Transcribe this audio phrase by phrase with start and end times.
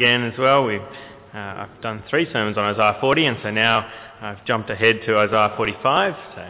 [0.00, 0.64] again as well.
[0.64, 0.82] We, uh,
[1.34, 3.86] I've done three sermons on Isaiah 40, and so now
[4.22, 6.14] I've jumped ahead to Isaiah 45.
[6.34, 6.40] So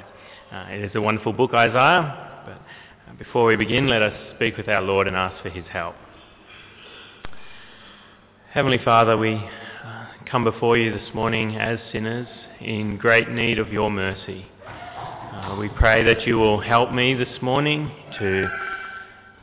[0.56, 2.44] uh, it is a wonderful book, Isaiah.
[2.46, 5.64] But uh, before we begin, let us speak with our Lord and ask for his
[5.66, 5.96] help.
[8.52, 12.28] Heavenly Father, we uh, come before you this morning as sinners
[12.60, 14.46] in great need of your mercy.
[14.64, 17.90] Uh, we pray that you will help me this morning
[18.20, 18.48] to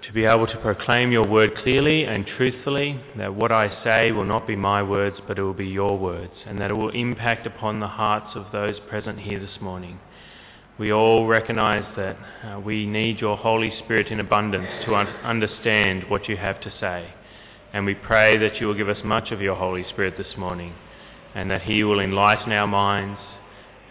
[0.07, 4.23] to be able to proclaim your word clearly and truthfully, that what I say will
[4.23, 7.45] not be my words, but it will be your words, and that it will impact
[7.45, 9.99] upon the hearts of those present here this morning.
[10.79, 16.05] We all recognize that uh, we need your Holy Spirit in abundance to un- understand
[16.09, 17.13] what you have to say.
[17.73, 20.73] And we pray that you will give us much of your Holy Spirit this morning,
[21.35, 23.19] and that he will enlighten our minds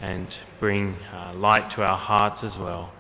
[0.01, 0.28] and
[0.61, 2.91] bring uh, light to our hearts as well,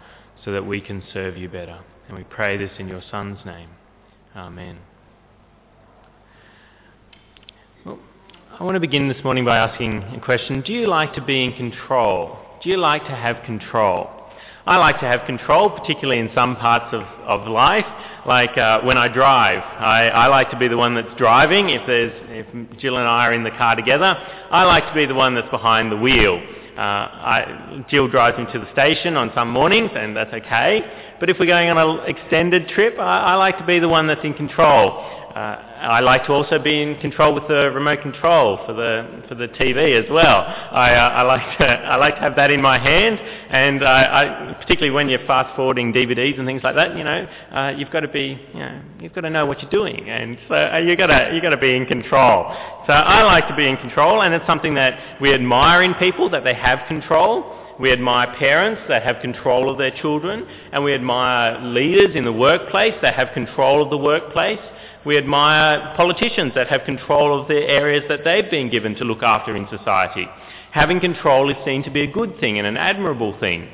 [0.44, 1.80] so that we can serve you better.
[2.08, 3.68] And we pray this in your Son's name.
[4.36, 4.78] Amen.
[7.84, 7.98] Well,
[8.58, 10.60] I want to begin this morning by asking a question.
[10.60, 12.38] Do you like to be in control?
[12.62, 14.08] Do you like to have control?
[14.66, 17.84] I like to have control, particularly in some parts of, of life,
[18.26, 19.62] like uh, when I drive.
[19.62, 21.70] I, I like to be the one that's driving.
[21.70, 24.16] If, there's, if Jill and I are in the car together,
[24.50, 26.40] I like to be the one that's behind the wheel.
[26.76, 30.82] Uh, I, Jill drives me to the station on some mornings, and that's okay.
[31.18, 34.06] But if we're going on an extended trip, I, I like to be the one
[34.06, 35.25] that's in control.
[35.36, 39.34] Uh, I like to also be in control with the remote control for the for
[39.34, 40.46] the TV as well.
[40.46, 43.18] I, uh, I like to I like to have that in my hand,
[43.50, 47.28] and uh, I, particularly when you're fast forwarding DVDs and things like that, you know,
[47.52, 50.38] uh, you've got to be you know you've got to know what you're doing, and
[50.48, 52.56] so you got to you got to be in control.
[52.86, 56.30] So I like to be in control, and it's something that we admire in people
[56.30, 57.52] that they have control.
[57.78, 62.32] We admire parents that have control of their children, and we admire leaders in the
[62.32, 64.60] workplace that have control of the workplace.
[65.06, 69.22] We admire politicians that have control of the areas that they've been given to look
[69.22, 70.26] after in society.
[70.72, 73.68] Having control is seen to be a good thing and an admirable thing.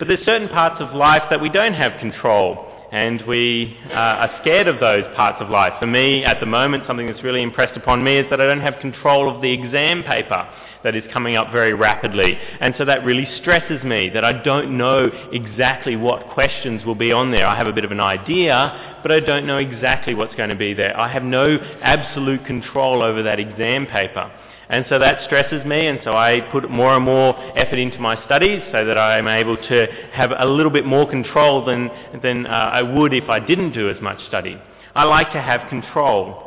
[0.00, 4.38] But there's certain parts of life that we don't have control, and we uh, are
[4.42, 5.74] scared of those parts of life.
[5.78, 8.60] For me, at the moment, something that's really impressed upon me is that I don't
[8.60, 10.48] have control of the exam paper
[10.86, 12.38] that is coming up very rapidly.
[12.60, 17.10] And so that really stresses me that I don't know exactly what questions will be
[17.10, 17.44] on there.
[17.44, 20.54] I have a bit of an idea, but I don't know exactly what's going to
[20.54, 20.96] be there.
[20.96, 24.30] I have no absolute control over that exam paper.
[24.68, 28.24] And so that stresses me, and so I put more and more effort into my
[28.24, 31.90] studies so that I am able to have a little bit more control than,
[32.22, 34.56] than uh, I would if I didn't do as much study.
[34.94, 36.45] I like to have control.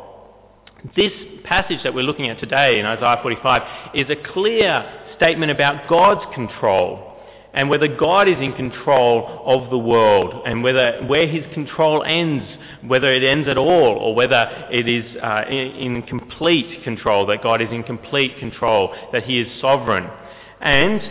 [0.96, 1.12] This
[1.44, 4.84] passage that we're looking at today in Isaiah 45 is a clear
[5.16, 7.18] statement about God's control
[7.52, 12.44] and whether God is in control of the world and whether where his control ends,
[12.86, 17.42] whether it ends at all or whether it is uh, in, in complete control, that
[17.42, 20.08] God is in complete control, that he is sovereign.
[20.60, 21.02] And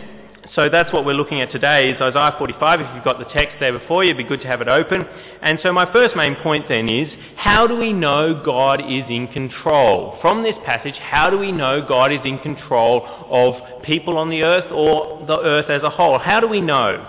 [0.56, 2.80] so that's what we're looking at today is Isaiah 45.
[2.80, 5.04] If you've got the text there before you, it'd be good to have it open.
[5.40, 9.28] And so my first main point then is, how do we know God is in
[9.28, 10.18] control?
[10.20, 14.42] From this passage, how do we know God is in control of people on the
[14.42, 16.18] earth or the earth as a whole?
[16.18, 17.06] How do we know?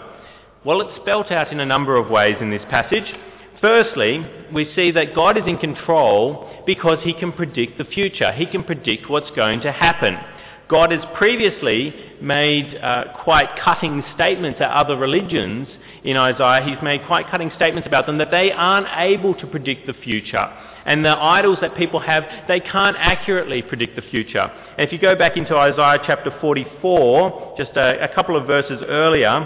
[0.63, 3.11] Well, it's spelt out in a number of ways in this passage.
[3.59, 4.23] Firstly,
[4.53, 8.31] we see that God is in control because he can predict the future.
[8.33, 10.15] He can predict what's going to happen.
[10.71, 15.67] God has previously made uh, quite cutting statements at other religions
[16.05, 16.65] in Isaiah.
[16.65, 20.47] He's made quite cutting statements about them that they aren't able to predict the future.
[20.85, 24.39] And the idols that people have, they can't accurately predict the future.
[24.39, 28.81] And if you go back into Isaiah chapter 44, just a, a couple of verses
[28.87, 29.45] earlier,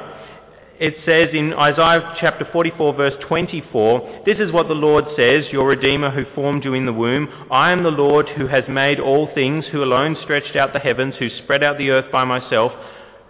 [0.80, 5.68] it says in Isaiah chapter 44 verse 24, This is what the Lord says, your
[5.68, 7.30] Redeemer who formed you in the womb.
[7.50, 11.16] I am the Lord who has made all things, who alone stretched out the heavens,
[11.18, 12.74] who spread out the earth by myself,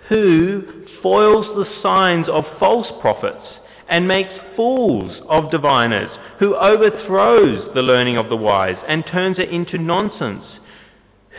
[0.10, 3.46] who foils the signs of false prophets
[3.88, 9.50] and makes fools of diviners, who overthrows the learning of the wise and turns it
[9.50, 10.46] into nonsense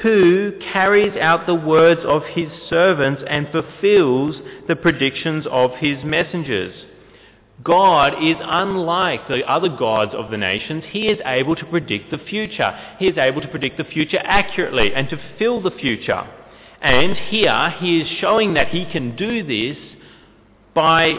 [0.02, 4.36] who carries out the words of his servants and fulfills
[4.68, 6.74] the predictions of his messengers.
[7.64, 10.84] God is unlike the other gods of the nations.
[10.90, 12.78] He is able to predict the future.
[12.98, 16.26] He is able to predict the future accurately and to fill the future.
[16.82, 19.78] And here he is showing that he can do this
[20.74, 21.14] by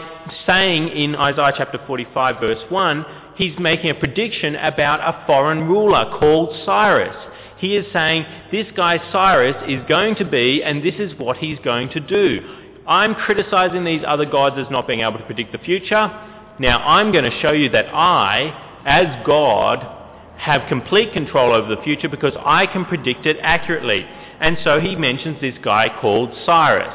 [0.46, 3.04] saying in Isaiah chapter 45 verse 1,
[3.34, 7.16] he's making a prediction about a foreign ruler called Cyrus.
[7.58, 11.58] He is saying, this guy Cyrus is going to be, and this is what he's
[11.60, 12.40] going to do.
[12.86, 16.10] I'm criticizing these other gods as not being able to predict the future.
[16.58, 19.96] Now I'm going to show you that I, as God,
[20.38, 24.06] have complete control over the future because I can predict it accurately.
[24.40, 26.94] And so he mentions this guy called Cyrus.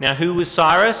[0.00, 0.96] Now, who was Cyrus?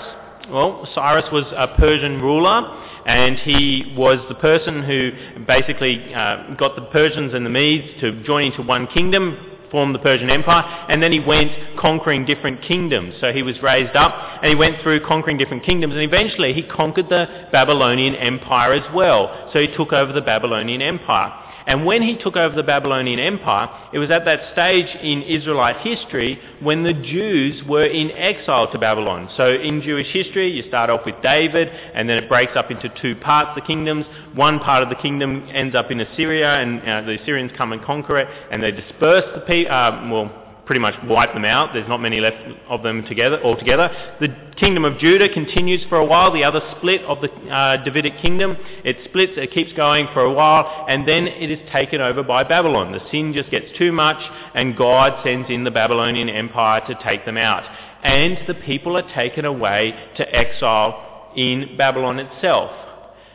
[0.50, 5.10] Well, Cyrus was a Persian ruler, and he was the person who
[5.46, 9.38] basically uh, got the Persians and the Medes to join into one kingdom,
[9.70, 13.14] form the Persian Empire, and then he went conquering different kingdoms.
[13.22, 14.12] So he was raised up,
[14.42, 18.94] and he went through conquering different kingdoms, and eventually he conquered the Babylonian Empire as
[18.94, 19.48] well.
[19.54, 21.32] So he took over the Babylonian Empire.
[21.66, 25.86] And when he took over the Babylonian Empire, it was at that stage in Israelite
[25.86, 29.30] history when the Jews were in exile to Babylon.
[29.36, 32.90] So in Jewish history, you start off with David, and then it breaks up into
[33.00, 34.04] two parts, the kingdoms.
[34.34, 37.82] One part of the kingdom ends up in Assyria, and uh, the Assyrians come and
[37.82, 41.72] conquer it, and they disperse the people, uh, well, pretty much wipe them out.
[41.72, 42.36] There's not many left
[42.68, 43.90] of them together altogether.
[44.20, 46.32] The kingdom of Judah continues for a while.
[46.32, 50.32] The other split of the uh, Davidic kingdom, it splits, it keeps going for a
[50.32, 52.92] while, and then it is taken over by Babylon.
[52.92, 54.22] The sin just gets too much,
[54.54, 57.64] and God sends in the Babylonian Empire to take them out.
[58.02, 62.70] And the people are taken away to exile in Babylon itself.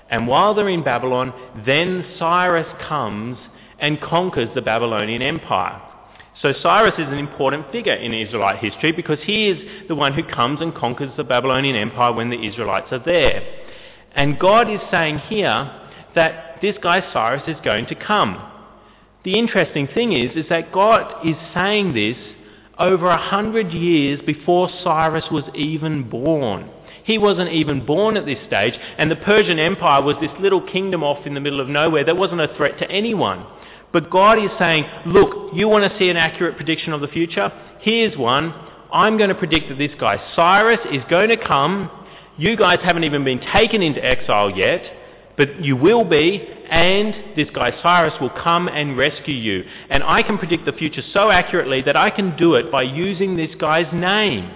[0.10, 1.34] And while they're in Babylon,
[1.66, 3.38] then Cyrus comes
[3.78, 5.82] and conquers the Babylonian Empire.
[6.42, 10.24] So Cyrus is an important figure in Israelite history because he is the one who
[10.24, 13.44] comes and conquers the Babylonian Empire when the Israelites are there.
[14.16, 15.70] And God is saying here
[16.16, 18.42] that this guy Cyrus is going to come.
[19.26, 22.18] The interesting thing is, is that God is saying this
[22.78, 26.70] over a hundred years before Cyrus was even born.
[27.04, 31.04] He wasn't even born at this stage, and the Persian Empire was this little kingdom
[31.04, 33.46] off in the middle of nowhere that wasn't a threat to anyone.
[33.92, 37.52] But God is saying, look, you want to see an accurate prediction of the future?
[37.82, 38.54] Here's one.
[38.92, 41.90] I'm going to predict that this guy Cyrus is going to come.
[42.38, 44.82] You guys haven't even been taken into exile yet,
[45.38, 49.64] but you will be, and this guy Cyrus will come and rescue you.
[49.90, 53.38] And I can predict the future so accurately that I can do it by using
[53.38, 54.52] this guy's name.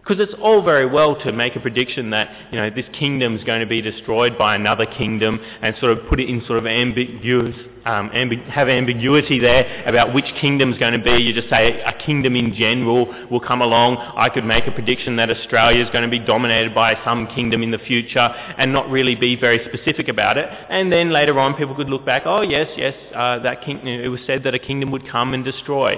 [0.00, 3.44] Because it's all very well to make a prediction that, you know, this kingdom is
[3.44, 6.66] going to be destroyed by another kingdom and sort of put it in sort of
[6.66, 8.10] ambiguous, um,
[8.48, 11.22] have ambiguity there about which kingdom is going to be.
[11.22, 13.96] You just say a kingdom in general will come along.
[13.96, 17.62] I could make a prediction that Australia is going to be dominated by some kingdom
[17.62, 20.48] in the future and not really be very specific about it.
[20.68, 24.08] And then later on people could look back, oh yes, yes, uh, that king- it
[24.08, 25.96] was said that a kingdom would come and destroy.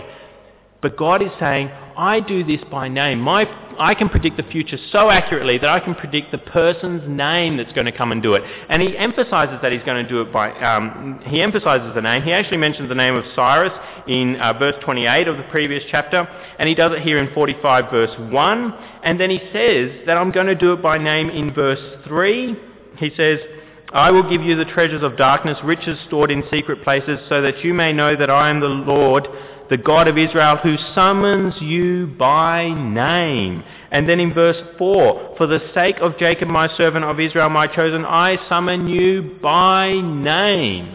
[0.83, 3.21] But God is saying, I do this by name.
[3.21, 3.45] My,
[3.79, 7.73] I can predict the future so accurately that I can predict the person's name that's
[7.73, 8.43] going to come and do it.
[8.69, 12.23] And he emphasizes that he's going to do it by, um, he emphasizes the name.
[12.23, 13.73] He actually mentions the name of Cyrus
[14.09, 16.27] in uh, verse 28 of the previous chapter,
[16.59, 18.75] and he does it here in 45 verse 1.
[19.05, 22.57] And then he says that I'm going to do it by name in verse 3.
[22.99, 23.39] He says,
[23.93, 27.63] I will give you the treasures of darkness, riches stored in secret places, so that
[27.63, 29.29] you may know that I am the Lord,
[29.73, 33.65] the God of Israel who summons you by name.
[33.91, 37.69] And then in verse 4, for the sake of Jacob my servant of Israel my
[37.69, 40.95] chosen, I summon you by name.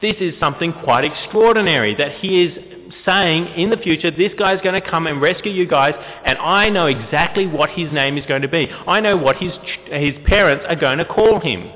[0.00, 2.56] This is something quite extraordinary that he is
[3.04, 6.38] saying in the future, this guy is going to come and rescue you guys, and
[6.38, 8.68] I know exactly what his name is going to be.
[8.70, 9.52] I know what his,
[9.86, 11.72] his parents are going to call him.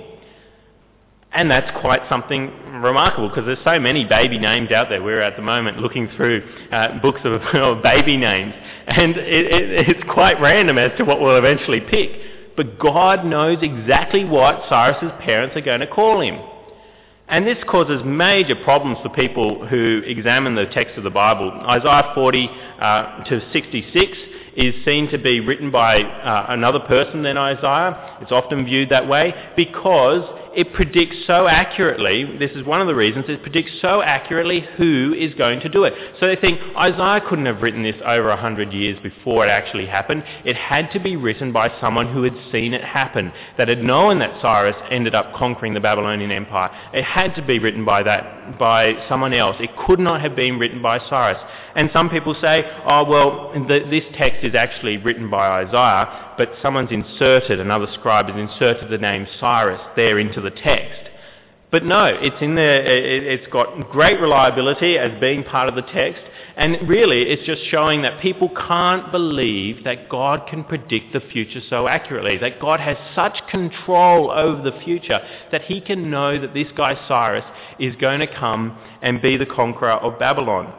[1.34, 5.02] And that's quite something remarkable because there's so many baby names out there.
[5.02, 8.54] We're at the moment looking through uh, books of, of, baby names,
[8.86, 12.10] and it, it, it's quite random as to what we'll eventually pick.
[12.56, 16.38] But God knows exactly what Cyrus's parents are going to call him.
[17.26, 21.50] And this causes major problems for people who examine the text of the Bible.
[21.50, 22.48] Isaiah 40
[22.80, 24.18] uh, to 66
[24.56, 28.18] is seen to be written by uh, another person than Isaiah.
[28.20, 30.22] It's often viewed that way because
[30.56, 35.14] it predicts so accurately, this is one of the reasons, it predicts so accurately who
[35.16, 35.94] is going to do it.
[36.20, 40.24] So they think Isaiah couldn't have written this over hundred years before it actually happened.
[40.44, 44.18] It had to be written by someone who had seen it happen, that had known
[44.18, 46.70] that Cyrus ended up conquering the Babylonian Empire.
[46.92, 49.56] It had to be written by that, by someone else.
[49.60, 51.38] It could not have been written by Cyrus.
[51.74, 56.92] And some people say, oh well, this text is actually written by Isaiah, but someone's
[56.92, 61.10] inserted, another scribe has inserted the name Cyrus there into the text.
[61.74, 66.22] But no, it's in there, it's got great reliability as being part of the text,
[66.56, 71.60] and really it's just showing that people can't believe that God can predict the future
[71.68, 75.18] so accurately, that God has such control over the future
[75.50, 77.44] that he can know that this guy Cyrus
[77.80, 80.72] is going to come and be the conqueror of Babylon.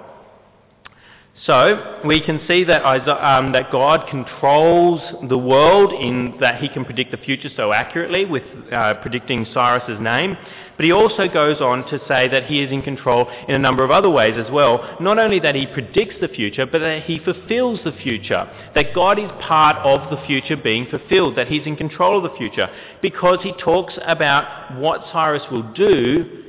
[1.45, 6.85] So we can see that, um, that God controls the world in that he can
[6.85, 10.37] predict the future so accurately with uh, predicting Cyrus's name.
[10.75, 13.83] But he also goes on to say that he is in control in a number
[13.83, 14.97] of other ways as well.
[14.99, 18.49] Not only that he predicts the future, but that he fulfills the future.
[18.75, 22.37] That God is part of the future being fulfilled, that he's in control of the
[22.37, 22.67] future.
[23.01, 26.43] Because he talks about what Cyrus will do,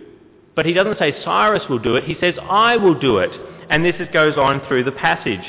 [0.57, 3.31] but he doesn't say Cyrus will do it, he says I will do it.
[3.71, 5.45] And this goes on through the passage.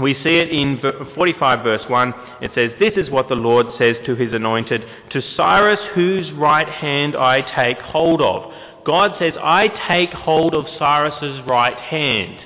[0.00, 0.80] We see it in
[1.14, 2.14] 45 verse 1.
[2.42, 6.68] It says, This is what the Lord says to his anointed, to Cyrus whose right
[6.68, 8.52] hand I take hold of.
[8.84, 12.38] God says, I take hold of Cyrus's right hand.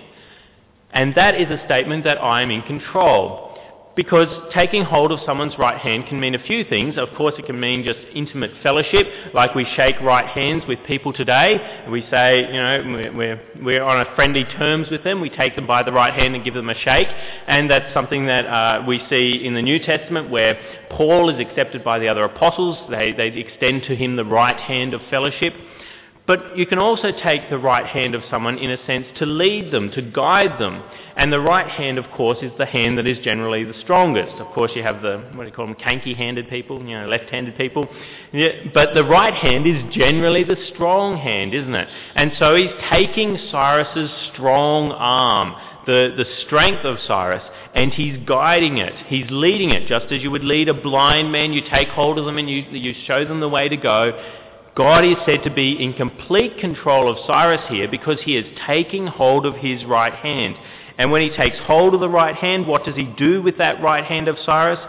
[0.92, 3.53] And that is a statement that I am in control.
[3.96, 6.96] Because taking hold of someone's right hand can mean a few things.
[6.98, 11.12] Of course, it can mean just intimate fellowship, like we shake right hands with people
[11.12, 11.84] today.
[11.88, 15.20] We say, you know, we're, we're on a friendly terms with them.
[15.20, 17.08] We take them by the right hand and give them a shake.
[17.46, 20.58] And that's something that uh, we see in the New Testament where
[20.90, 22.76] Paul is accepted by the other apostles.
[22.90, 25.54] They, they extend to him the right hand of fellowship.
[26.26, 29.70] But you can also take the right hand of someone in a sense to lead
[29.70, 30.82] them, to guide them.
[31.16, 34.32] And the right hand, of course, is the hand that is generally the strongest.
[34.40, 37.58] Of course, you have the, what do you call them, kanky-handed people, you know, left-handed
[37.58, 37.86] people.
[38.32, 41.88] Yeah, but the right hand is generally the strong hand, isn't it?
[42.14, 45.54] And so he's taking Cyrus's strong arm,
[45.86, 47.42] the, the strength of Cyrus,
[47.74, 48.94] and he's guiding it.
[49.08, 51.52] He's leading it, just as you would lead a blind man.
[51.52, 54.40] You take hold of them and you, you show them the way to go.
[54.76, 59.06] God is said to be in complete control of Cyrus here because he is taking
[59.06, 60.56] hold of his right hand.
[60.98, 63.80] And when he takes hold of the right hand, what does he do with that
[63.80, 64.80] right hand of Cyrus?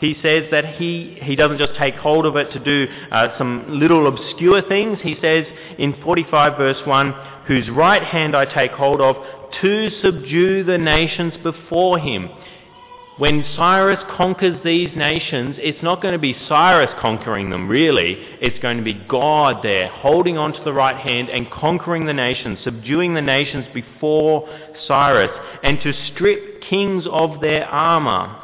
[0.00, 3.66] He says that he, he doesn't just take hold of it to do uh, some
[3.68, 4.98] little obscure things.
[5.02, 5.44] He says
[5.78, 7.14] in 45 verse 1,
[7.46, 9.16] whose right hand I take hold of
[9.60, 12.30] to subdue the nations before him
[13.16, 18.16] when Cyrus conquers these nations, it's not going to be Cyrus conquering them, really.
[18.40, 22.12] It's going to be God there, holding on to the right hand and conquering the
[22.12, 24.48] nations, subduing the nations before
[24.88, 25.30] Cyrus,
[25.62, 28.43] and to strip kings of their armor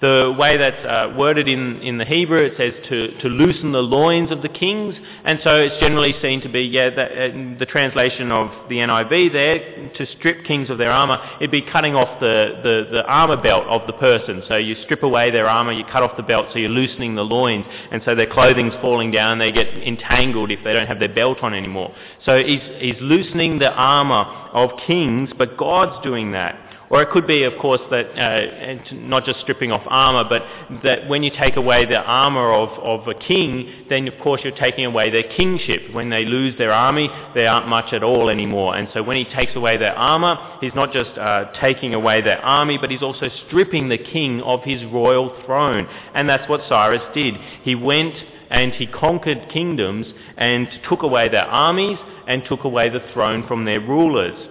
[0.00, 3.82] the way that's uh, worded in, in the Hebrew, it says to, to loosen the
[3.82, 7.66] loins of the kings, and so it's generally seen to be, yeah, that, uh, the
[7.66, 12.18] translation of the NIV there, to strip kings of their armour, it'd be cutting off
[12.18, 14.42] the, the, the armour belt of the person.
[14.48, 17.24] So you strip away their armour, you cut off the belt, so you're loosening the
[17.24, 21.14] loins, and so their clothing's falling down, they get entangled if they don't have their
[21.14, 21.94] belt on anymore.
[22.24, 26.69] So he's, he's loosening the armour of kings, but God's doing that.
[26.90, 30.42] Or it could be, of course, that uh, not just stripping off armour, but
[30.82, 34.56] that when you take away the armour of, of a king, then of course you're
[34.56, 35.94] taking away their kingship.
[35.94, 38.74] When they lose their army, they aren't much at all anymore.
[38.74, 42.40] And so when he takes away their armour, he's not just uh, taking away their
[42.44, 45.86] army, but he's also stripping the king of his royal throne.
[46.12, 47.34] And that's what Cyrus did.
[47.62, 48.16] He went
[48.50, 50.06] and he conquered kingdoms
[50.36, 54.49] and took away their armies and took away the throne from their rulers.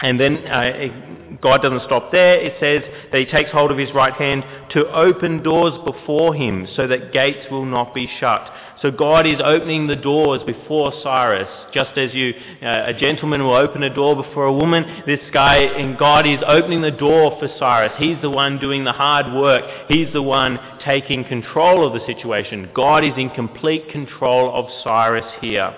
[0.00, 2.34] And then uh, God doesn't stop there.
[2.38, 6.68] It says that he takes hold of his right hand to open doors before him
[6.76, 8.52] so that gates will not be shut.
[8.82, 13.54] So God is opening the doors before Cyrus, just as you, uh, a gentleman will
[13.54, 15.02] open a door before a woman.
[15.06, 17.92] This guy, and God is opening the door for Cyrus.
[17.98, 19.64] He's the one doing the hard work.
[19.88, 22.68] He's the one taking control of the situation.
[22.74, 25.74] God is in complete control of Cyrus here.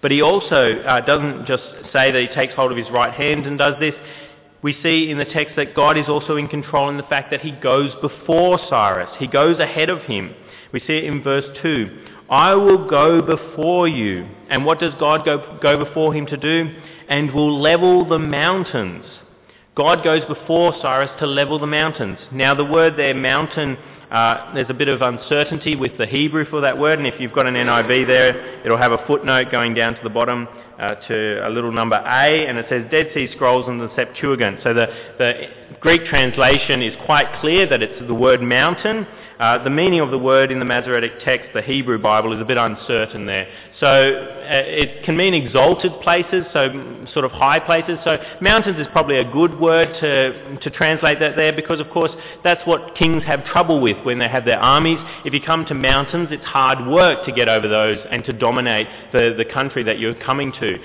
[0.00, 1.62] But he also uh, doesn't just
[1.92, 3.94] say that he takes hold of his right hand and does this.
[4.62, 7.40] We see in the text that God is also in control in the fact that
[7.40, 9.10] he goes before Cyrus.
[9.18, 10.34] He goes ahead of him.
[10.72, 12.04] We see it in verse 2.
[12.30, 14.26] I will go before you.
[14.48, 16.74] And what does God go, go before him to do?
[17.08, 19.04] And will level the mountains.
[19.74, 22.18] God goes before Cyrus to level the mountains.
[22.30, 23.76] Now the word there, mountain,
[24.10, 27.32] uh, there's a bit of uncertainty with the Hebrew for that word, and if you've
[27.32, 30.46] got an NIV there, it'll have a footnote going down to the bottom
[30.82, 34.58] uh, to a little number A, and it says Dead Sea Scrolls and the Septuagint.
[34.64, 34.86] So the,
[35.16, 35.32] the
[35.78, 39.06] Greek translation is quite clear that it's the word mountain,
[39.42, 42.44] uh, the meaning of the word in the Masoretic text, the Hebrew Bible, is a
[42.44, 43.48] bit uncertain there.
[43.80, 46.68] So uh, it can mean exalted places, so
[47.12, 47.98] sort of high places.
[48.04, 52.12] So mountains is probably a good word to, to translate that there because, of course,
[52.44, 54.98] that's what kings have trouble with when they have their armies.
[55.24, 58.86] If you come to mountains, it's hard work to get over those and to dominate
[59.12, 60.78] the, the country that you're coming to.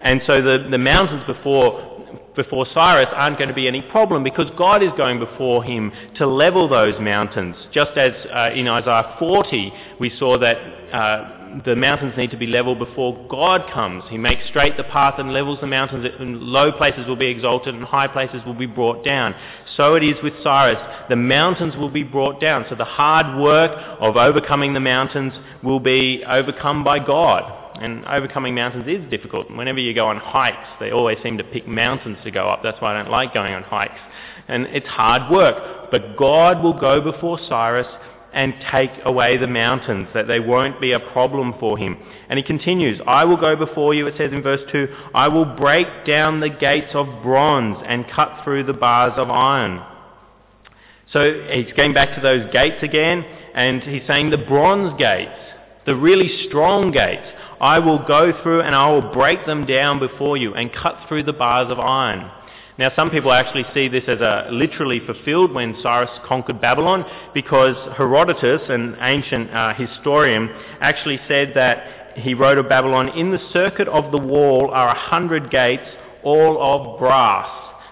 [0.00, 1.99] And so the, the mountains before
[2.36, 6.26] before Cyrus aren't going to be any problem because God is going before him to
[6.26, 7.56] level those mountains.
[7.72, 10.56] Just as uh, in Isaiah 40 we saw that
[10.92, 14.04] uh, the mountains need to be leveled before God comes.
[14.08, 17.74] He makes straight the path and levels the mountains, and low places will be exalted
[17.74, 19.34] and high places will be brought down.
[19.76, 20.78] So it is with Cyrus.
[21.08, 22.66] The mountains will be brought down.
[22.68, 25.32] So the hard work of overcoming the mountains
[25.62, 27.59] will be overcome by God.
[27.80, 29.50] And overcoming mountains is difficult.
[29.50, 32.62] Whenever you go on hikes, they always seem to pick mountains to go up.
[32.62, 33.98] That's why I don't like going on hikes.
[34.48, 35.90] And it's hard work.
[35.90, 37.86] But God will go before Cyrus
[38.32, 41.96] and take away the mountains, that they won't be a problem for him.
[42.28, 45.44] And he continues, I will go before you, it says in verse 2, I will
[45.44, 49.84] break down the gates of bronze and cut through the bars of iron.
[51.12, 55.32] So he's going back to those gates again, and he's saying the bronze gates,
[55.86, 57.26] the really strong gates,
[57.60, 61.24] I will go through and I will break them down before you and cut through
[61.24, 62.30] the bars of iron.
[62.78, 67.76] Now some people actually see this as a literally fulfilled when Cyrus conquered Babylon because
[67.98, 70.48] Herodotus, an ancient uh, historian,
[70.80, 74.98] actually said that he wrote of Babylon, in the circuit of the wall are a
[74.98, 75.84] hundred gates,
[76.22, 77.48] all of brass.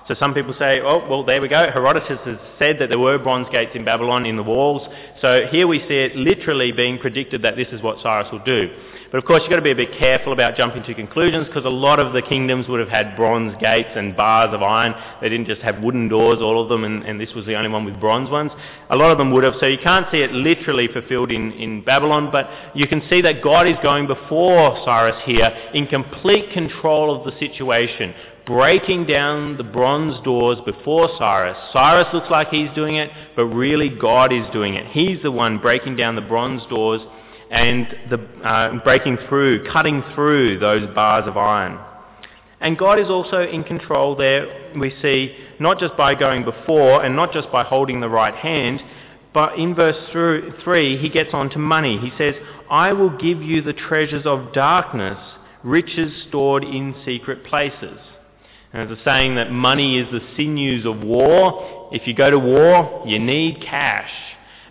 [0.09, 1.71] So some people say, oh, well, there we go.
[1.71, 4.89] Herodotus has said that there were bronze gates in Babylon in the walls.
[5.21, 8.71] So here we see it literally being predicted that this is what Cyrus will do.
[9.11, 11.65] But of course you've got to be a bit careful about jumping to conclusions because
[11.65, 14.95] a lot of the kingdoms would have had bronze gates and bars of iron.
[15.23, 17.71] They didn't just have wooden doors, all of them, and, and this was the only
[17.71, 18.53] one with bronze ones.
[18.91, 19.55] A lot of them would have.
[19.61, 23.43] So you can't see it literally fulfilled in, in Babylon, but you can see that
[23.43, 29.63] God is going before Cyrus here in complete control of the situation breaking down the
[29.63, 31.57] bronze doors before Cyrus.
[31.71, 34.87] Cyrus looks like he's doing it, but really God is doing it.
[34.87, 37.03] He's the one breaking down the bronze doors
[37.51, 41.79] and the, uh, breaking through, cutting through those bars of iron.
[42.61, 47.15] And God is also in control there, we see, not just by going before and
[47.15, 48.83] not just by holding the right hand,
[49.33, 51.99] but in verse 3 he gets on to money.
[51.99, 52.35] He says,
[52.71, 55.19] I will give you the treasures of darkness,
[55.63, 57.99] riches stored in secret places.
[58.73, 61.91] And there's a saying that money is the sinews of war.
[61.93, 64.11] If you go to war, you need cash.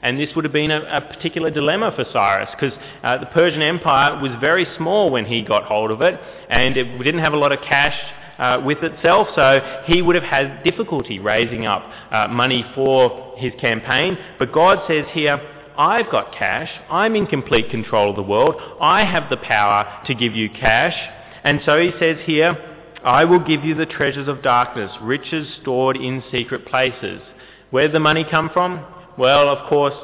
[0.01, 3.61] And this would have been a, a particular dilemma for Cyrus because uh, the Persian
[3.61, 7.37] Empire was very small when he got hold of it and it didn't have a
[7.37, 7.95] lot of cash
[8.37, 13.51] uh, with itself, so he would have had difficulty raising up uh, money for his
[13.59, 14.17] campaign.
[14.37, 15.41] But God says here,
[15.77, 20.15] I've got cash, I'm in complete control of the world, I have the power to
[20.15, 20.95] give you cash.
[21.43, 22.57] And so he says here,
[23.03, 27.21] I will give you the treasures of darkness, riches stored in secret places.
[27.69, 28.85] Where did the money come from?
[29.17, 29.95] Well, of course,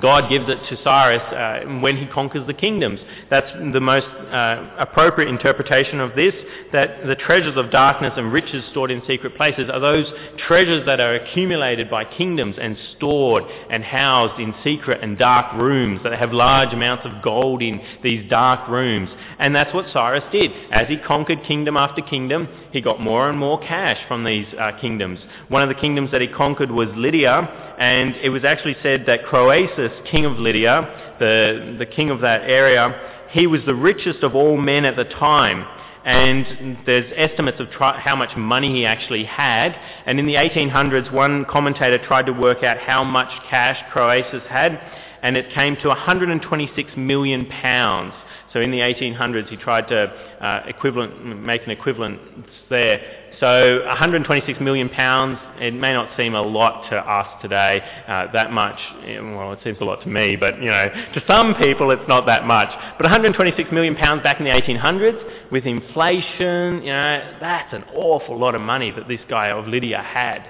[0.00, 2.98] God gives it to Cyrus uh, when he conquers the kingdoms.
[3.28, 6.32] That's the most uh, appropriate interpretation of this,
[6.72, 10.06] that the treasures of darkness and riches stored in secret places are those
[10.46, 16.00] treasures that are accumulated by kingdoms and stored and housed in secret and dark rooms,
[16.04, 19.10] that have large amounts of gold in these dark rooms.
[19.38, 20.52] And that's what Cyrus did.
[20.70, 24.72] As he conquered kingdom after kingdom, he got more and more cash from these uh,
[24.80, 25.18] kingdoms.
[25.48, 27.36] One of the kingdoms that he conquered was Lydia,
[27.78, 32.42] and it was actually said that Croesus, king of Lydia, the, the king of that
[32.42, 35.66] area, he was the richest of all men at the time.
[36.04, 39.78] And there's estimates of tri- how much money he actually had.
[40.04, 44.80] And in the 1800s, one commentator tried to work out how much cash Croesus had,
[45.22, 48.14] and it came to 126 million pounds.
[48.52, 50.04] So in the 1800s, he tried to
[50.40, 52.20] uh, equivalent, make an equivalent
[52.68, 53.00] there.
[53.40, 58.52] So 126 million pounds, it may not seem a lot to us today, uh, that
[58.52, 62.06] much, well it seems a lot to me, but you know, to some people it's
[62.06, 62.68] not that much.
[62.98, 68.38] But 126 million pounds back in the 1800s, with inflation, you know, that's an awful
[68.38, 70.44] lot of money that this guy of Lydia had.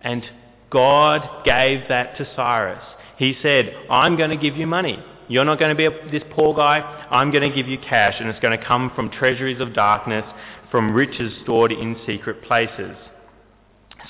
[0.00, 0.24] And
[0.70, 2.82] God gave that to Cyrus.
[3.18, 5.04] He said, I'm going to give you money.
[5.30, 6.80] You're not going to be a, this poor guy.
[7.08, 10.24] I'm going to give you cash, and it's going to come from treasuries of darkness
[10.72, 12.96] from riches stored in secret places.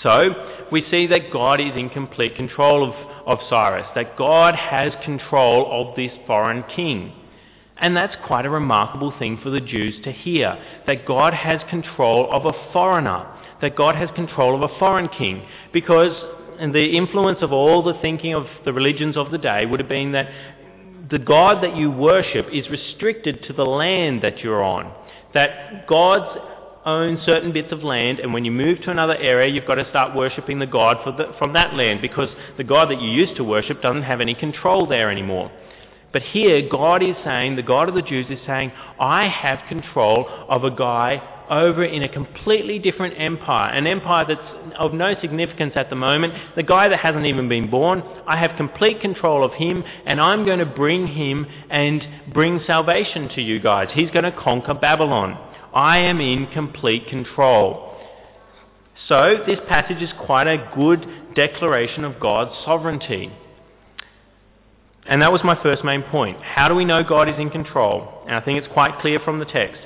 [0.02, 0.30] So,
[0.72, 2.94] we see that God is in complete control of,
[3.26, 7.12] of Cyrus, that God has control of this foreign king.
[7.76, 10.56] And that's quite a remarkable thing for the Jews to hear,
[10.86, 13.26] that God has control of a foreigner,
[13.60, 16.16] that God has control of a foreign king, because
[16.72, 20.12] the influence of all the thinking of the religions of the day would have been
[20.12, 20.28] that
[21.10, 24.92] the God that you worship is restricted to the land that you're on
[25.34, 26.38] that gods
[26.84, 29.88] own certain bits of land, and when you move to another area, you've got to
[29.90, 33.44] start worshipping the god the, from that land because the god that you used to
[33.44, 35.50] worship doesn't have any control there anymore.
[36.12, 40.26] But here, God is saying, the God of the Jews is saying, I have control
[40.48, 45.72] of a guy over in a completely different empire, an empire that's of no significance
[45.74, 48.02] at the moment, the guy that hasn't even been born.
[48.26, 53.28] I have complete control of him, and I'm going to bring him and bring salvation
[53.34, 53.88] to you guys.
[53.92, 55.36] He's going to conquer Babylon.
[55.74, 57.96] I am in complete control.
[59.08, 63.32] So, this passage is quite a good declaration of God's sovereignty.
[65.06, 66.40] And that was my first main point.
[66.40, 68.22] How do we know God is in control?
[68.26, 69.80] And I think it's quite clear from the text.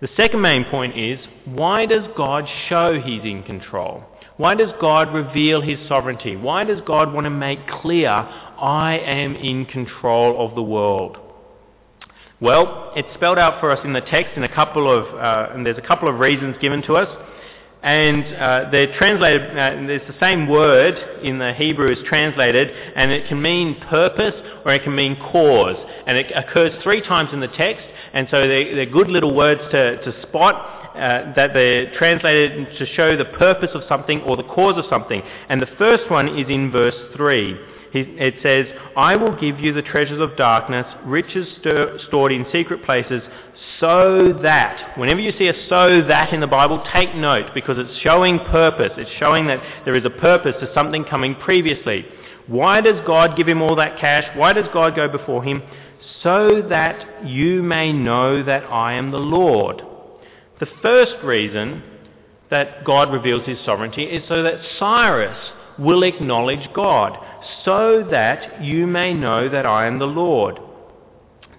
[0.00, 4.02] The second main point is, why does God show he's in control?
[4.38, 6.36] Why does God reveal his sovereignty?
[6.36, 11.18] Why does God want to make clear, I am in control of the world?
[12.40, 15.66] Well, it's spelled out for us in the text in a couple of, uh, and
[15.66, 17.08] there's a couple of reasons given to us.
[17.82, 23.10] And uh, they're translated, uh, there's the same word in the Hebrew is translated, and
[23.10, 25.76] it can mean purpose or it can mean cause.
[26.06, 29.62] And it occurs three times in the text, and so they're, they're good little words
[29.70, 34.42] to, to spot uh, that they're translated to show the purpose of something or the
[34.42, 35.22] cause of something.
[35.48, 37.69] And the first one is in verse 3.
[37.92, 41.46] It says, I will give you the treasures of darkness, riches
[42.06, 43.22] stored in secret places,
[43.78, 44.98] so that.
[44.98, 48.92] Whenever you see a so that in the Bible, take note because it's showing purpose.
[48.96, 52.06] It's showing that there is a purpose to something coming previously.
[52.46, 54.24] Why does God give him all that cash?
[54.36, 55.62] Why does God go before him?
[56.22, 59.82] So that you may know that I am the Lord.
[60.58, 61.82] The first reason
[62.50, 65.38] that God reveals his sovereignty is so that Cyrus
[65.78, 67.16] will acknowledge God,
[67.64, 70.58] so that you may know that I am the Lord.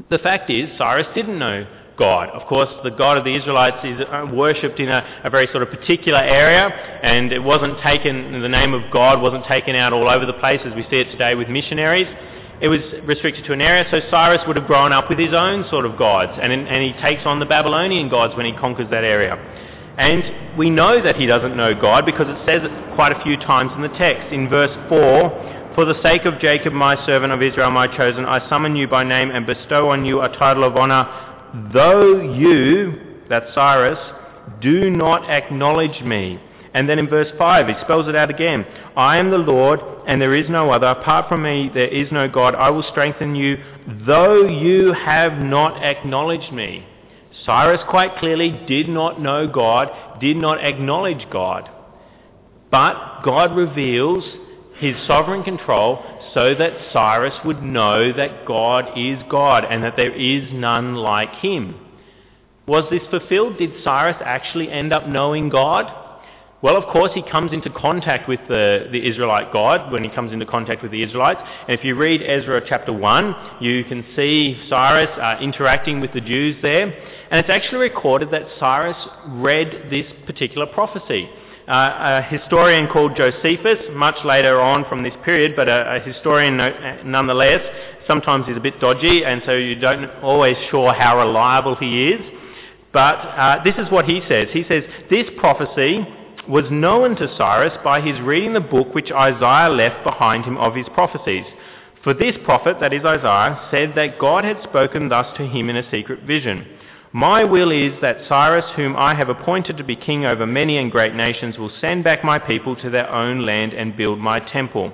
[0.09, 1.65] The fact is, Cyrus didn't know
[1.97, 2.29] God.
[2.29, 5.61] Of course, the God of the Israelites is uh, worshipped in a, a, very sort
[5.61, 6.67] of particular area,
[7.03, 10.59] and it wasn't taken, the name of God wasn't taken out all over the place
[10.65, 12.07] as we see it today with missionaries.
[12.61, 15.65] It was restricted to an area, so Cyrus would have grown up with his own
[15.69, 19.03] sort of gods, and, and he takes on the Babylonian gods when he conquers that
[19.03, 19.37] area.
[19.97, 23.37] And we know that he doesn't know God because it says it quite a few
[23.37, 24.31] times in the text.
[24.33, 28.47] In verse 4, For the sake of Jacob, my servant of Israel, my chosen, I
[28.49, 31.07] summon you by name and bestow on you a title of honor
[31.73, 32.93] though you,
[33.29, 33.99] that's Cyrus,
[34.61, 36.39] do not acknowledge me.
[36.73, 38.65] And then in verse 5, he spells it out again.
[38.95, 40.87] I am the Lord, and there is no other.
[40.87, 42.55] Apart from me, there is no God.
[42.55, 43.57] I will strengthen you,
[44.05, 46.85] though you have not acknowledged me.
[47.45, 49.89] Cyrus quite clearly did not know God,
[50.21, 51.69] did not acknowledge God.
[52.69, 54.23] But God reveals
[54.81, 60.13] his sovereign control so that Cyrus would know that God is God and that there
[60.13, 61.75] is none like him.
[62.67, 63.57] Was this fulfilled?
[63.57, 65.99] Did Cyrus actually end up knowing God?
[66.63, 70.31] Well, of course, he comes into contact with the, the Israelite God when he comes
[70.31, 71.41] into contact with the Israelites.
[71.67, 76.21] And if you read Ezra chapter 1, you can see Cyrus uh, interacting with the
[76.21, 76.85] Jews there.
[76.85, 81.29] And it's actually recorded that Cyrus read this particular prophecy
[81.71, 86.57] a historian called Josephus, much later on from this period, but a, a historian
[87.05, 87.61] nonetheless.
[88.07, 92.21] Sometimes he's a bit dodgy, and so you don't always sure how reliable he is.
[92.91, 94.49] But uh, this is what he says.
[94.51, 96.05] He says, This prophecy
[96.49, 100.75] was known to Cyrus by his reading the book which Isaiah left behind him of
[100.75, 101.45] his prophecies.
[102.03, 105.77] For this prophet, that is Isaiah, said that God had spoken thus to him in
[105.77, 106.65] a secret vision.
[107.13, 110.89] My will is that Cyrus, whom I have appointed to be king over many and
[110.89, 114.93] great nations, will send back my people to their own land and build my temple.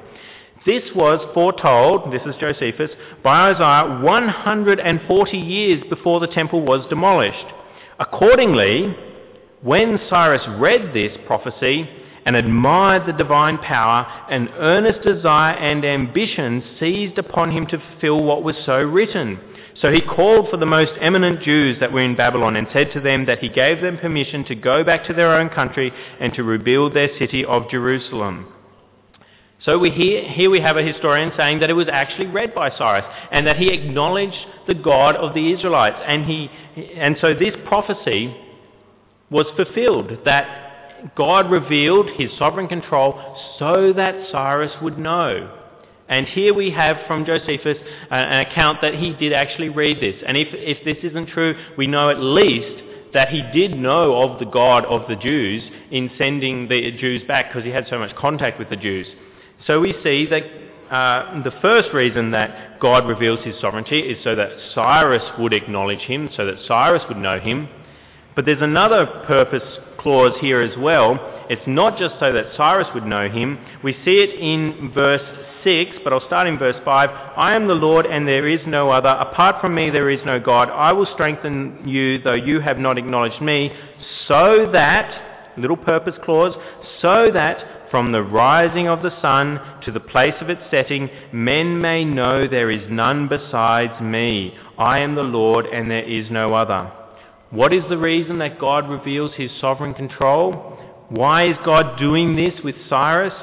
[0.66, 2.90] This was foretold, this is Josephus,
[3.24, 7.54] by Isaiah 140 years before the temple was demolished.
[8.00, 8.96] Accordingly,
[9.62, 11.88] when Cyrus read this prophecy
[12.26, 18.24] and admired the divine power, an earnest desire and ambition seized upon him to fulfill
[18.24, 19.40] what was so written.
[19.82, 23.00] So he called for the most eminent Jews that were in Babylon and said to
[23.00, 26.44] them that he gave them permission to go back to their own country and to
[26.44, 28.52] rebuild their city of Jerusalem.
[29.64, 32.72] So we hear, here we have a historian saying that it was actually read by
[32.76, 34.38] Cyrus and that he acknowledged
[34.68, 35.98] the God of the Israelites.
[36.06, 36.50] And, he,
[36.96, 38.36] and so this prophecy
[39.30, 45.57] was fulfilled, that God revealed his sovereign control so that Cyrus would know
[46.10, 47.78] and here we have from Josephus
[48.10, 50.16] uh, an account that he did actually read this.
[50.26, 54.40] And if, if this isn't true, we know at least that he did know of
[54.40, 58.16] the God of the Jews in sending the Jews back because he had so much
[58.16, 59.08] contact with the Jews.
[59.66, 60.44] So we see that
[60.94, 66.00] uh, the first reason that God reveals his sovereignty is so that Cyrus would acknowledge
[66.00, 67.68] him, so that Cyrus would know him.
[68.36, 69.64] But there's another purpose
[69.98, 71.18] clause here as well.
[71.50, 73.58] It's not just so that Cyrus would know him.
[73.84, 75.22] We see it in verse
[75.68, 77.10] 6, but I'll start in verse 5.
[77.36, 79.10] I am the Lord and there is no other.
[79.10, 80.70] Apart from me there is no God.
[80.70, 83.74] I will strengthen you though you have not acknowledged me,
[84.30, 86.56] so that, little purpose clause,
[87.02, 91.82] so that from the rising of the sun to the place of its setting, men
[91.82, 94.56] may know there is none besides me.
[94.78, 96.90] I am the Lord and there is no other.
[97.50, 100.78] What is the reason that God reveals his sovereign control?
[101.10, 103.34] Why is God doing this with Cyrus?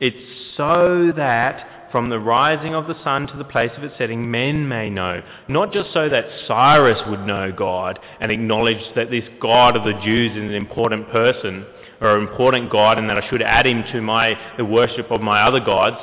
[0.00, 0.16] It's
[0.56, 4.68] so that from the rising of the sun to the place of its setting, men
[4.68, 5.22] may know.
[5.48, 9.98] Not just so that Cyrus would know God and acknowledge that this God of the
[10.04, 11.64] Jews is an important person
[12.00, 15.20] or an important God and that I should add him to my, the worship of
[15.20, 15.96] my other gods,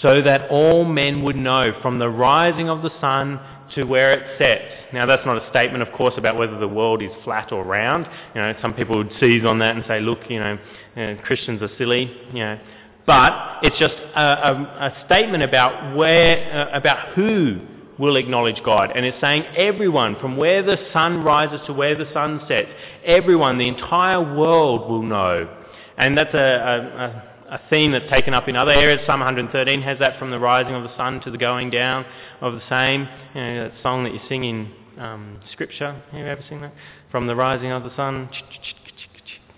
[0.00, 3.40] so that all men would know from the rising of the sun
[3.74, 4.92] to where it sets.
[4.92, 8.06] Now that's not a statement, of course, about whether the world is flat or round.
[8.34, 10.58] You know, some people would seize on that and say, look, you know,
[10.96, 12.10] you know Christians are silly.
[12.32, 12.60] You know,
[13.06, 17.60] but it's just a, a, a statement about where, uh, about who
[17.98, 18.90] will acknowledge God.
[18.94, 22.68] And it's saying everyone, from where the sun rises to where the sun sets,
[23.04, 25.48] everyone, the entire world will know.
[25.96, 29.00] And that's a, a, a theme that's taken up in other areas.
[29.06, 32.04] Psalm 113 has that from the rising of the sun to the going down
[32.40, 33.08] of the same.
[33.34, 36.02] You know, that song that you sing in um, Scripture.
[36.10, 36.72] Have you ever seen that?
[37.10, 38.28] From the rising of the sun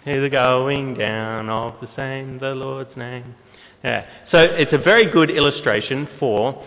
[0.07, 3.35] the going down of the same, the Lord's name.
[3.83, 4.07] Yeah.
[4.31, 6.64] So it's a very good illustration for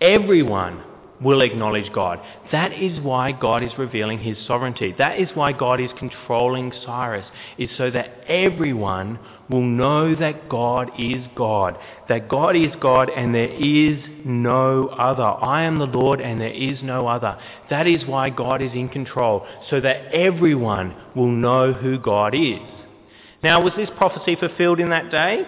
[0.00, 0.82] everyone
[1.20, 2.20] will acknowledge God.
[2.52, 4.94] That is why God is revealing his sovereignty.
[4.98, 7.26] That is why God is controlling Cyrus,
[7.58, 9.18] is so that everyone
[9.50, 11.76] will know that God is God.
[12.08, 15.22] That God is God and there is no other.
[15.22, 17.38] I am the Lord and there is no other.
[17.70, 22.60] That is why God is in control, so that everyone will know who God is.
[23.42, 25.42] Now, was this prophecy fulfilled in that day?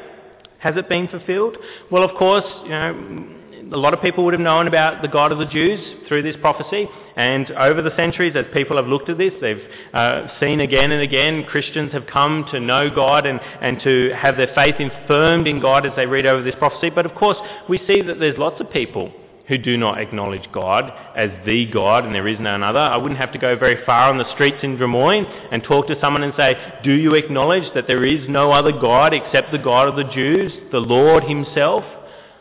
[0.59, 1.56] Has it been fulfilled?
[1.90, 3.39] Well, of course, you know,
[3.72, 6.37] a lot of people would have known about the God of the Jews through this
[6.40, 6.88] prophecy.
[7.16, 11.02] And over the centuries, as people have looked at this, they've uh, seen again and
[11.02, 15.61] again Christians have come to know God and, and to have their faith infirmed in
[15.61, 16.90] God as they read over this prophecy.
[16.90, 17.37] But of course,
[17.68, 19.12] we see that there's lots of people
[19.48, 22.78] who do not acknowledge God as the God and there is none other.
[22.78, 26.00] I wouldn't have to go very far on the streets in Drummoyne and talk to
[26.00, 26.54] someone and say,
[26.85, 30.52] do you acknowledge that there is no other God except the God of the Jews,
[30.70, 31.85] the Lord himself?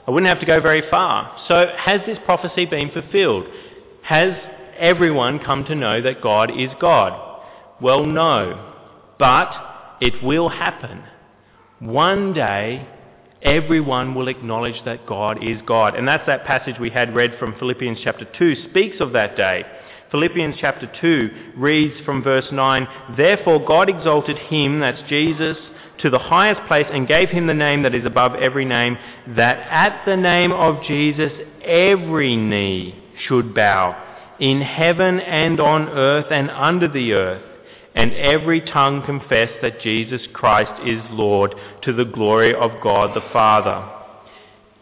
[0.10, 1.40] I wouldn't have to go very far.
[1.48, 3.46] So has this prophecy been fulfilled?
[4.02, 4.34] Has
[4.76, 7.44] everyone come to know that God is God?
[7.80, 8.74] Well, no.
[9.20, 9.52] But
[10.02, 11.04] it will happen.
[11.78, 12.88] One day,
[13.44, 15.94] everyone will acknowledge that God is God.
[15.94, 19.64] And that's that passage we had read from Philippians chapter 2 speaks of that day.
[20.10, 25.58] Philippians chapter 2 reads from verse 9, Therefore God exalted him, that's Jesus,
[26.02, 28.98] to the highest place and gave him the name that is above every name,
[29.36, 31.32] that at the name of Jesus
[31.64, 32.96] every knee
[33.28, 34.06] should bow,
[34.40, 37.44] in heaven and on earth and under the earth,
[37.96, 43.28] and every tongue confess that Jesus Christ is Lord to the glory of God the
[43.34, 43.96] Father.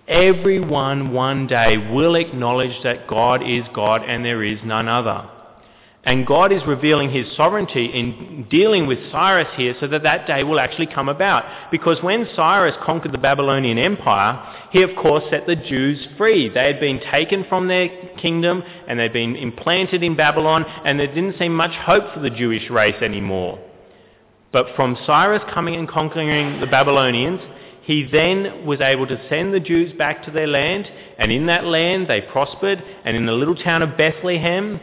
[0.07, 5.29] Everyone one day will acknowledge that God is God and there is none other.
[6.07, 10.41] And God is revealing his sovereignty in dealing with Cyrus here so that that day
[10.45, 11.43] will actually come about.
[11.69, 16.47] Because when Cyrus conquered the Babylonian Empire, he of course set the Jews free.
[16.47, 17.89] They had been taken from their
[18.21, 22.29] kingdom and they'd been implanted in Babylon and there didn't seem much hope for the
[22.29, 23.59] Jewish race anymore.
[24.53, 27.41] But from Cyrus coming and conquering the Babylonians,
[27.83, 30.89] he then was able to send the Jews back to their land,
[31.19, 34.79] and in that land they prospered, and in the little town of Bethlehem,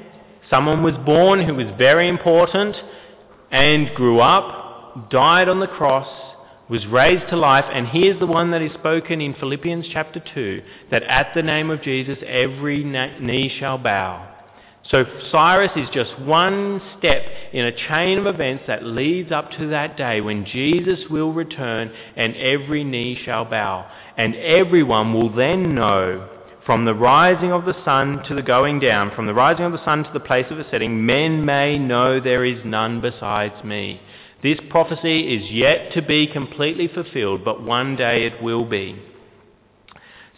[0.50, 2.76] Someone was born who was very important
[3.50, 6.08] and grew up, died on the cross,
[6.68, 10.62] was raised to life, and here's the one that is spoken in Philippians chapter 2,
[10.90, 14.34] that at the name of Jesus every knee shall bow.
[14.90, 19.68] So Cyrus is just one step in a chain of events that leads up to
[19.68, 23.90] that day when Jesus will return and every knee shall bow.
[24.18, 26.28] And everyone will then know
[26.66, 29.84] from the rising of the sun to the going down, from the rising of the
[29.84, 34.00] sun to the place of the setting, men may know there is none besides me.
[34.42, 38.98] This prophecy is yet to be completely fulfilled, but one day it will be.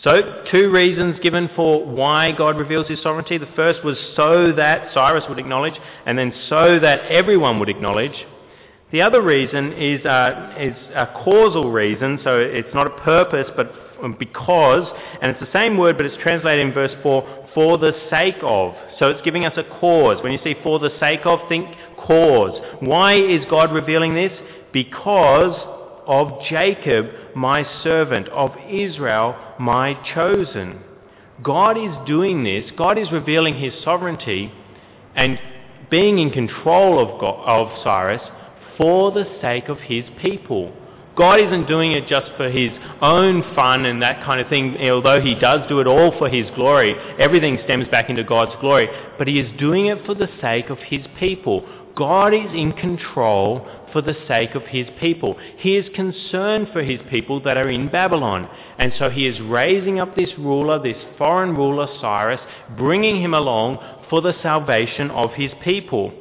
[0.03, 3.39] So, two reasons given for why God reveals his sovereignty.
[3.39, 8.15] The first was so that Cyrus would acknowledge, and then so that everyone would acknowledge.
[8.93, 13.73] The other reason is, uh, is a causal reason, so it's not a purpose, but
[14.19, 14.89] because,
[15.21, 18.75] and it's the same word, but it's translated in verse 4, for the sake of.
[18.99, 20.23] So it's giving us a cause.
[20.23, 22.61] When you see for the sake of, think cause.
[22.81, 24.33] Why is God revealing this?
[24.73, 25.59] Because
[26.07, 30.81] of Jacob, my servant, of Israel, my chosen.
[31.43, 32.71] God is doing this.
[32.77, 34.53] God is revealing his sovereignty
[35.15, 35.39] and
[35.91, 38.23] being in control of, God, of Cyrus
[38.77, 40.73] for the sake of his people.
[41.17, 45.21] God isn't doing it just for his own fun and that kind of thing, although
[45.21, 46.95] he does do it all for his glory.
[47.19, 48.89] Everything stems back into God's glory.
[49.17, 51.67] But he is doing it for the sake of his people.
[51.97, 55.39] God is in control for the sake of his people.
[55.57, 58.47] He is concerned for his people that are in Babylon.
[58.79, 62.41] And so he is raising up this ruler, this foreign ruler, Cyrus,
[62.77, 63.79] bringing him along
[64.11, 66.13] for the salvation of his people.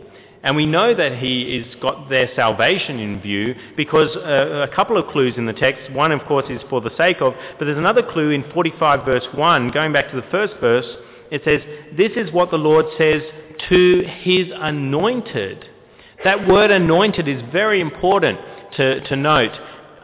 [0.45, 4.95] And we know that he has got their salvation in view because uh, a couple
[4.95, 5.91] of clues in the text.
[5.91, 9.25] One, of course, is for the sake of, but there's another clue in 45 verse
[9.33, 10.85] 1, going back to the first verse.
[11.31, 11.61] It says,
[11.97, 13.23] This is what the Lord says
[13.69, 15.65] to his anointed.
[16.23, 18.39] That word anointed is very important
[18.77, 19.51] to, to note.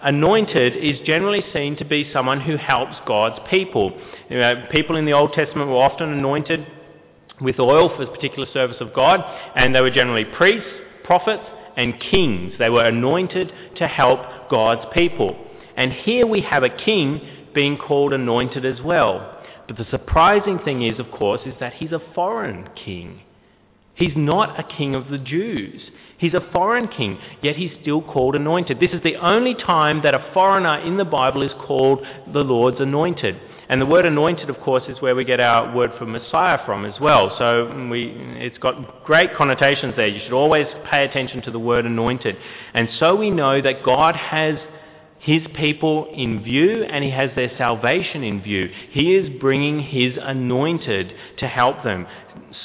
[0.02, 3.92] Anointed is generally seen to be someone who helps God's people.
[4.28, 6.66] You know, people in the Old Testament were often anointed
[7.42, 9.20] with oil for the particular service of God,
[9.56, 10.70] and they were generally priests,
[11.04, 11.44] prophets,
[11.76, 12.54] and kings.
[12.60, 15.36] They were anointed to help God's people.
[15.76, 17.22] And here we have a king
[17.54, 19.38] being called anointed as well.
[19.68, 23.22] But the surprising thing is, of course, is that he's a foreign king.
[23.94, 25.82] He's not a king of the Jews.
[26.18, 28.80] He's a foreign king, yet he's still called anointed.
[28.80, 32.80] This is the only time that a foreigner in the Bible is called the Lord's
[32.80, 33.40] anointed.
[33.72, 36.84] And the word anointed, of course, is where we get our word for Messiah from
[36.84, 37.34] as well.
[37.38, 40.08] So we, it's got great connotations there.
[40.08, 42.36] You should always pay attention to the word anointed.
[42.74, 44.58] And so we know that God has
[45.20, 48.70] his people in view and he has their salvation in view.
[48.90, 52.08] He is bringing his anointed to help them.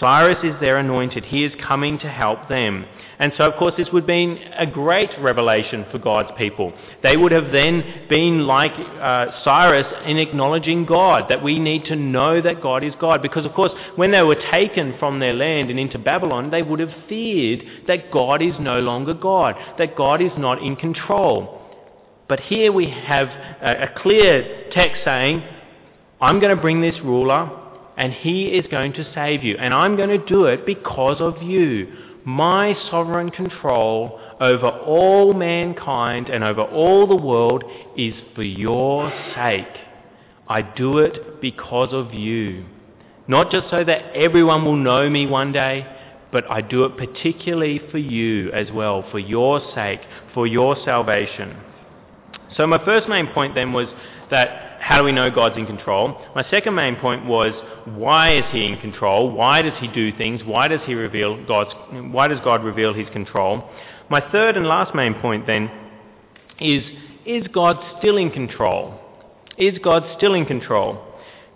[0.01, 1.25] Cyrus is their anointed.
[1.27, 2.85] He is coming to help them.
[3.19, 6.73] And so, of course, this would have been a great revelation for God's people.
[7.03, 11.97] They would have then been like uh, Cyrus in acknowledging God, that we need to
[11.97, 13.23] know that God is God.
[13.23, 16.81] Because, of course, when they were taken from their land and into Babylon, they would
[16.81, 21.63] have feared that God is no longer God, that God is not in control.
[22.29, 25.43] But here we have a, a clear text saying,
[26.21, 27.51] I'm going to bring this ruler,
[27.97, 29.57] and he is going to save you.
[29.57, 36.29] And I'm going to do it because of you my sovereign control over all mankind
[36.29, 37.63] and over all the world
[37.97, 39.65] is for your sake.
[40.49, 42.67] I do it because of you.
[43.29, 45.87] Not just so that everyone will know me one day,
[46.33, 50.01] but I do it particularly for you as well, for your sake,
[50.35, 51.57] for your salvation.
[52.57, 53.87] So my first main point then was
[54.33, 56.21] that how do we know God's in control?
[56.35, 57.53] My second main point was
[57.87, 59.31] why is he in control?
[59.31, 60.43] Why does he do things?
[60.45, 61.71] Why does he reveal God's
[62.13, 63.71] why does God reveal his control?
[64.11, 65.71] My third and last main point then
[66.61, 66.83] is
[67.25, 69.01] is God still in control?
[69.57, 71.03] Is God still in control?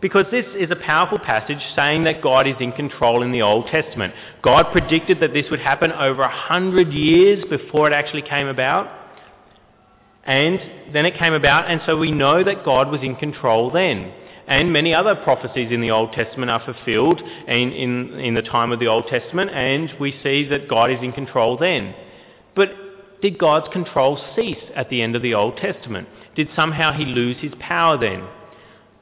[0.01, 3.67] Because this is a powerful passage saying that God is in control in the Old
[3.67, 4.15] Testament.
[4.43, 8.89] God predicted that this would happen over a hundred years before it actually came about.
[10.25, 10.59] And
[10.95, 14.13] then it came about, and so we know that God was in control then.
[14.51, 18.73] And many other prophecies in the Old Testament are fulfilled in, in, in the time
[18.73, 21.95] of the Old Testament, and we see that God is in control then.
[22.57, 22.71] But
[23.23, 26.09] did God's control cease at the end of the Old Testament?
[26.35, 28.27] Did somehow he lose his power then?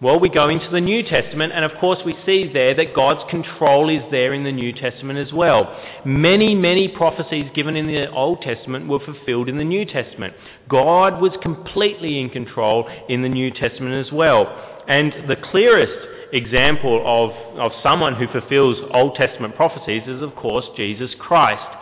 [0.02, 3.28] Well, we go into the New Testament, and of course we see there that God's
[3.30, 5.76] control is there in the New Testament as well.
[6.04, 10.34] Many, many prophecies given in the Old Testament were fulfilled in the New Testament.
[10.68, 14.67] God was completely in control in the New Testament as well.
[14.88, 20.64] And the clearest example of, of someone who fulfills Old Testament prophecies is, of course,
[20.76, 21.76] Jesus Christ.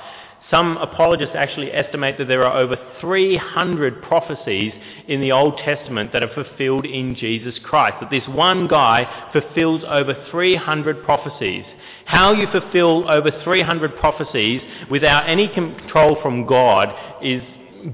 [0.51, 4.73] Some apologists actually estimate that there are over 300 prophecies
[5.09, 7.97] in the Old Testament that are fulfilled in Jesus Christ.
[8.01, 11.64] That this one guy fulfills over 300 prophecies.
[12.05, 17.42] How you fulfill over 300 prophecies without any control from God is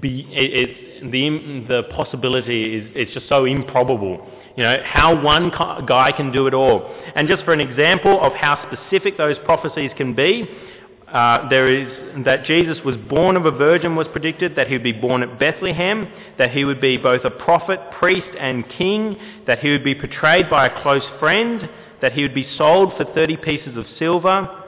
[0.02, 0.26] the,
[1.68, 4.28] the possibility is it's just so improbable.
[4.56, 5.50] You know, how one
[5.86, 6.94] guy can do it all.
[7.14, 10.46] And just for an example of how specific those prophecies can be,
[11.12, 14.82] uh, there is that Jesus was born of a virgin was predicted, that he would
[14.82, 19.58] be born at Bethlehem, that he would be both a prophet, priest and king, that
[19.58, 21.68] he would be portrayed by a close friend,
[22.00, 24.61] that he would be sold for 30 pieces of silver,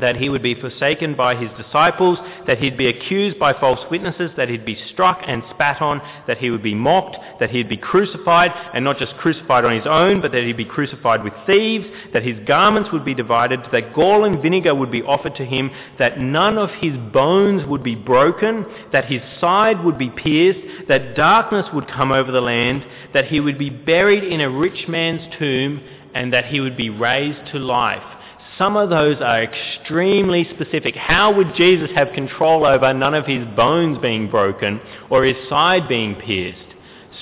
[0.00, 4.30] that he would be forsaken by his disciples, that he'd be accused by false witnesses,
[4.36, 7.76] that he'd be struck and spat on, that he would be mocked, that he'd be
[7.76, 11.86] crucified, and not just crucified on his own, but that he'd be crucified with thieves,
[12.12, 15.70] that his garments would be divided, that gall and vinegar would be offered to him,
[15.98, 21.14] that none of his bones would be broken, that his side would be pierced, that
[21.14, 25.22] darkness would come over the land, that he would be buried in a rich man's
[25.38, 25.82] tomb,
[26.14, 28.02] and that he would be raised to life.
[28.58, 30.94] Some of those are extremely specific.
[30.94, 34.80] How would Jesus have control over none of his bones being broken
[35.10, 36.58] or his side being pierced?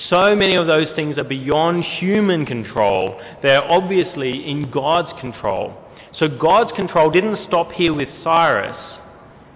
[0.09, 3.19] So many of those things are beyond human control.
[3.41, 5.75] They're obviously in God's control.
[6.19, 8.77] So God's control didn't stop here with Cyrus.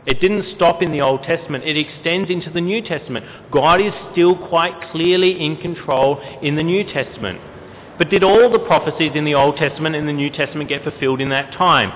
[0.07, 1.65] It didn't stop in the Old Testament.
[1.65, 3.25] It extends into the New Testament.
[3.51, 7.39] God is still quite clearly in control in the New Testament.
[7.97, 11.21] But did all the prophecies in the Old Testament and the New Testament get fulfilled
[11.21, 11.91] in that time?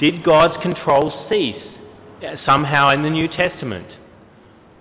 [0.00, 1.62] Did God's control cease
[2.26, 3.86] uh, somehow in the New Testament?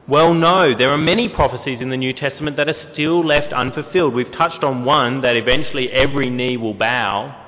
[0.07, 0.75] Well, no.
[0.77, 4.13] There are many prophecies in the New Testament that are still left unfulfilled.
[4.13, 7.39] We've touched on one that eventually every knee will bow.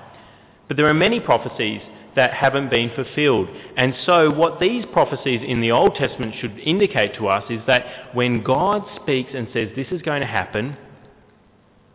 [0.68, 1.82] But there are many prophecies
[2.16, 3.50] that haven't been fulfilled.
[3.76, 8.16] And so what these prophecies in the Old Testament should indicate to us is that
[8.16, 10.78] when God speaks and says this is going to happen,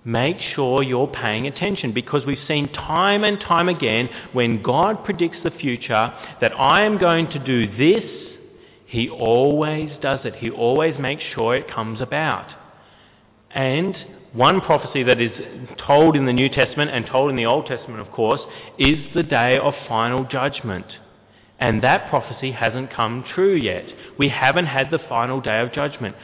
[0.05, 5.39] make sure you're paying attention because we've seen time and time again when God predicts
[5.45, 8.05] the future that I am going to do this,
[8.87, 10.37] he always does it.
[10.37, 12.49] He always makes sure it comes about.
[13.51, 13.97] And
[14.33, 15.33] one prophecy that is
[15.87, 18.41] told in the New Testament and told in the Old Testament, of course,
[18.79, 20.87] is the day of final judgment.
[21.59, 23.85] And that prophecy hasn't come true yet.
[24.19, 26.17] We haven't had the final day of judgment.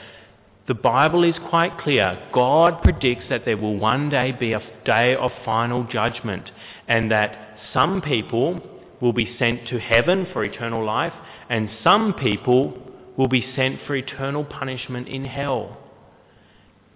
[0.66, 2.18] The Bible is quite clear.
[2.32, 6.50] God predicts that there will one day be a day of final judgment
[6.88, 8.60] and that some people
[9.00, 11.12] will be sent to heaven for eternal life
[11.48, 12.76] and some people
[13.16, 15.78] will be sent for eternal punishment in hell.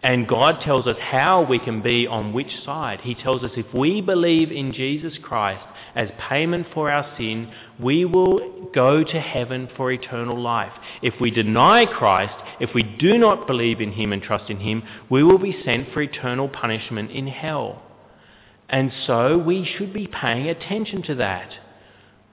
[0.02, 3.02] And God tells us how we can be on which side.
[3.02, 5.64] He tells us if we believe in Jesus Christ
[5.94, 10.72] as payment for our sin, we will go to heaven for eternal life.
[11.02, 14.82] If we deny Christ, if we do not believe in him and trust in him,
[15.08, 17.82] we will be sent for eternal punishment in hell.
[18.68, 21.50] And so we should be paying attention to that.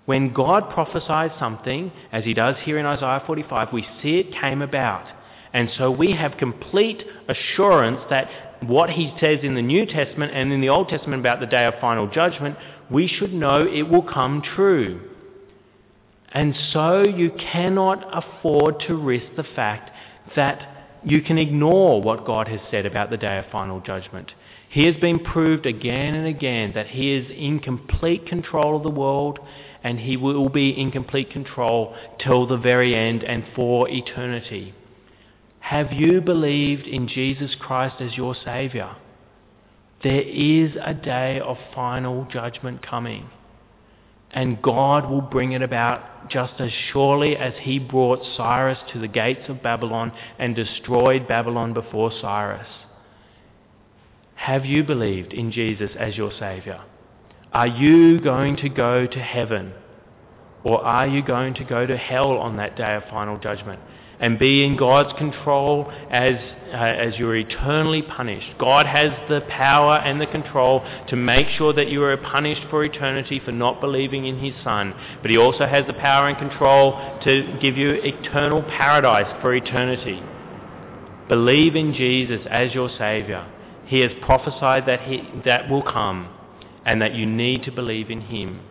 [0.05, 4.62] When God prophesies something, as he does here in Isaiah 45, we see it came
[4.62, 5.05] about.
[5.51, 8.30] And so we have complete assurance that
[8.62, 11.66] what he says in the New Testament and in the Old Testament about the day
[11.66, 12.58] of final judgment,
[12.89, 15.01] we should know it will come true.
[16.32, 19.91] And so you cannot afford to risk the fact
[20.36, 24.32] that you can ignore what God has said about the day of final judgment.
[24.70, 28.89] He has been proved again and again that he is in complete control of the
[28.89, 29.39] world
[29.84, 34.74] and he will be in complete control till the very end and for eternity.
[35.70, 38.95] Have you believed in Jesus Christ as your Saviour?
[40.01, 43.30] There is a day of final judgment coming.
[44.32, 49.09] And God will bring it about just as surely as he brought Cyrus to the
[49.09, 52.70] gates of Babylon and destroyed Babylon before Cyrus.
[54.36, 56.82] Have you believed in Jesus as your Saviour?
[57.51, 59.74] Are you going to go to heaven?
[60.63, 63.82] Or are you going to go to hell on that day of final judgment?
[64.20, 66.36] And be in God's control as,
[66.74, 68.57] uh, as you're eternally punished.
[68.57, 72.84] God has the power and the control to make sure that you are punished for
[72.84, 74.93] eternity for not believing in His Son.
[75.22, 80.22] But He also has the power and control to give you eternal paradise for eternity.
[81.30, 83.47] Believe in Jesus as your Saviour.
[83.86, 86.34] He has prophesied that he, that will come
[86.86, 88.61] and that you need to believe in Him.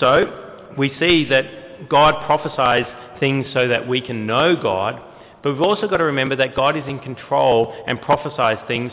[0.00, 2.86] So, we see that God prophesies
[3.20, 5.00] things so that we can know God,
[5.42, 8.92] but we've also got to remember that God is in control and prophesies things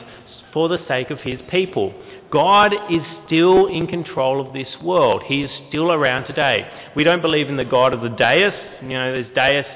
[0.53, 1.93] for the sake of his people.
[2.31, 5.23] God is still in control of this world.
[5.25, 6.67] He is still around today.
[6.95, 8.59] We don't believe in the God of the deists.
[8.81, 9.69] You know, there's deist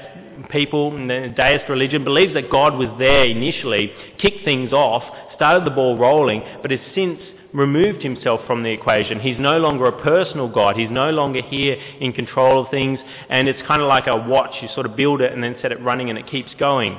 [0.50, 5.02] people and the deist religion believes that God was there initially, kicked things off,
[5.34, 7.20] started the ball rolling, but has since
[7.56, 9.18] removed himself from the equation.
[9.18, 10.76] He's no longer a personal God.
[10.76, 12.98] He's no longer here in control of things.
[13.28, 14.54] And it's kind of like a watch.
[14.60, 16.98] You sort of build it and then set it running and it keeps going.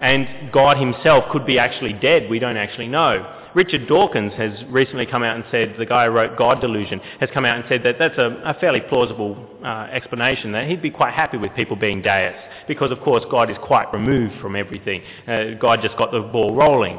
[0.00, 2.30] And God himself could be actually dead.
[2.30, 3.34] We don't actually know.
[3.54, 7.28] Richard Dawkins has recently come out and said, the guy who wrote God Delusion, has
[7.32, 10.90] come out and said that that's a, a fairly plausible uh, explanation, that he'd be
[10.90, 15.02] quite happy with people being deists, because of course God is quite removed from everything.
[15.26, 16.98] Uh, God just got the ball rolling.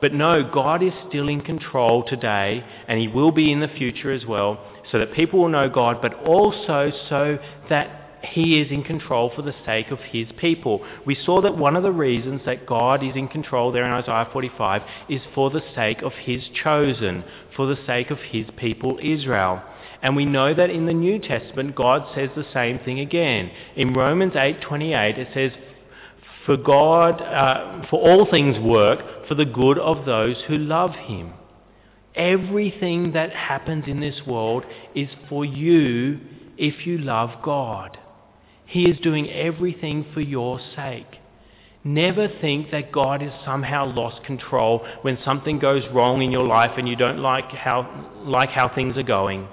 [0.00, 4.12] But no, God is still in control today, and He will be in the future
[4.12, 7.38] as well, so that people will know God, but also so
[7.68, 10.84] that he is in control for the sake of his people.
[11.04, 14.28] We saw that one of the reasons that God is in control there in Isaiah
[14.32, 17.24] 45 is for the sake of his chosen,
[17.54, 19.62] for the sake of his people Israel.
[20.02, 23.50] And we know that in the New Testament God says the same thing again.
[23.76, 25.52] In Romans 8:28 it says
[26.46, 31.34] for God uh, for all things work for the good of those who love him.
[32.14, 36.20] Everything that happens in this world is for you
[36.56, 37.98] if you love God.
[38.64, 41.06] He is doing everything for your sake.
[41.84, 46.72] Never think that God has somehow lost control when something goes wrong in your life
[46.78, 49.46] and you don't like how, like how things are going.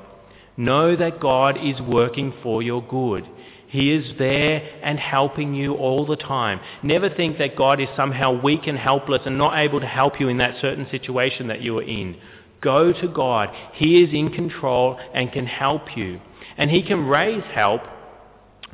[0.58, 3.28] Know that God is working for your good.
[3.74, 6.60] He is there and helping you all the time.
[6.84, 10.28] Never think that God is somehow weak and helpless and not able to help you
[10.28, 12.16] in that certain situation that you are in.
[12.62, 13.50] Go to God.
[13.74, 16.22] He is in control and can help you.
[16.56, 17.82] And He can raise help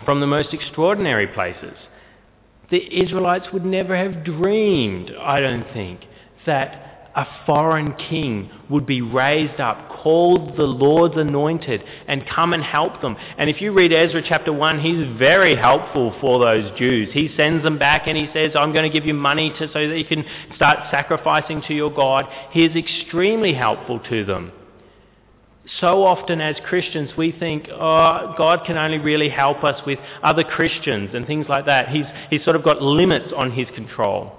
[0.04, 1.78] from the most extraordinary places.
[2.70, 6.02] The Israelites would never have dreamed, I don't think,
[6.45, 12.64] that a foreign king would be raised up, called the Lord's anointed, and come and
[12.64, 13.18] help them.
[13.38, 17.10] And if you read Ezra chapter 1, he's very helpful for those Jews.
[17.12, 19.88] He sends them back and he says, I'm going to give you money to, so
[19.88, 20.24] that you can
[20.55, 22.26] start sacrificing to your God.
[22.51, 24.51] He is extremely helpful to them
[25.80, 30.43] so often as Christians we think, oh, God can only really help us with other
[30.43, 31.89] Christians and things like that.
[31.89, 34.32] He's, he's sort of got limits on his control.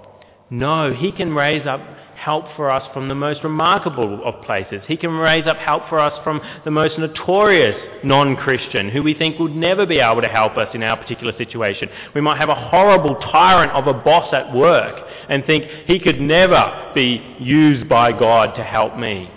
[0.49, 1.79] No, he can raise up
[2.21, 4.83] help for us from the most remarkable of places.
[4.87, 9.39] He can raise up help for us from the most notorious non-Christian who we think
[9.39, 11.89] would never be able to help us in our particular situation.
[12.13, 16.21] We might have a horrible tyrant of a boss at work and think he could
[16.21, 19.31] never be used by God to help me.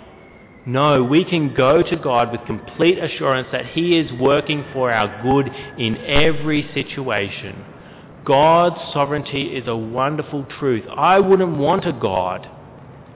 [0.67, 5.21] No, we can go to God with complete assurance that He is working for our
[5.21, 7.63] good in every situation.
[8.25, 10.83] God's sovereignty is a wonderful truth.
[10.89, 12.49] I wouldn't want a God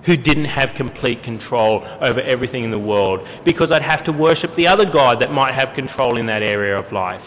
[0.06, 4.56] who didn't have complete control over everything in the world because I'd have to worship
[4.56, 7.26] the other God that might have control in that area of life.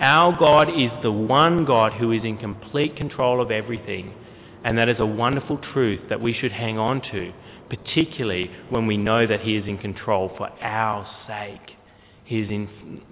[0.00, 4.14] Our God is the one God who is in complete control of everything,
[4.62, 7.32] and that is a wonderful truth that we should hang on to
[7.68, 11.76] particularly when we know that He is in control for our sake.
[12.24, 12.68] He is in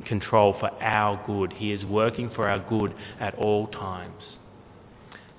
[0.06, 1.54] control for our good.
[1.54, 4.22] He is working for our good at all times.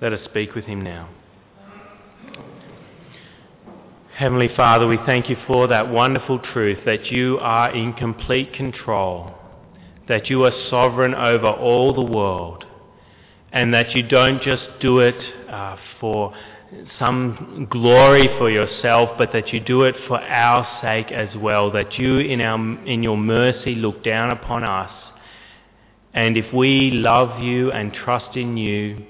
[0.00, 1.08] Let us speak with Him now.
[4.18, 9.32] Heavenly Father, we thank you for that wonderful truth that you are in complete control,
[10.08, 12.64] that you are sovereign over all the world,
[13.52, 15.14] and that you don't just do it
[15.48, 16.34] uh, for
[16.98, 21.96] some glory for yourself, but that you do it for our sake as well, that
[21.96, 24.90] you in, our, in your mercy look down upon us.
[26.12, 29.06] And if we love you and trust in you,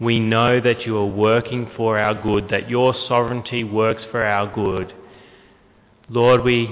[0.00, 4.52] we know that you are working for our good, that your sovereignty works for our
[4.52, 4.92] good.
[6.08, 6.68] Lord, we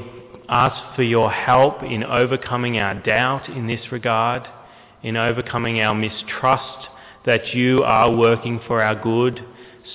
[0.49, 4.43] ask for your help in overcoming our doubt in this regard,
[5.03, 6.89] in overcoming our mistrust
[7.25, 9.45] that you are working for our good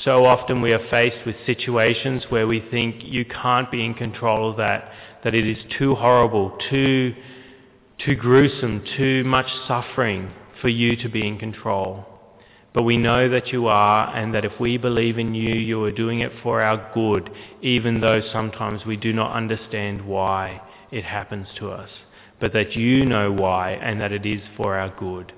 [0.03, 4.51] so often we are faced with situations where we think you can't be in control
[4.51, 4.91] of that,
[5.23, 7.15] that it is too horrible, too,
[8.05, 12.05] too gruesome, too much suffering for you to be in control.
[12.78, 15.91] But we know that you are, and that if we believe in you, you are
[15.91, 17.28] doing it for our good,
[17.63, 20.61] even though sometimes we do not understand why
[20.91, 21.89] it happens to us.
[22.39, 25.34] But that you know why, and that it is for our good.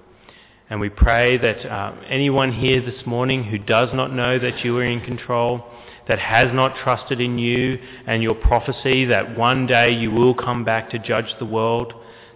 [0.70, 4.76] And we pray that uh, anyone here this morning who does not know that you
[4.76, 5.64] are in control,
[6.10, 10.66] that has not trusted in you and your prophecy that one day you will come
[10.66, 11.94] back to judge the world,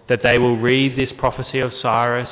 [0.08, 2.30] that they will read this prophecy of Cyrus